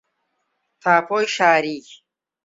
[0.81, 1.77] تاپۆی شاری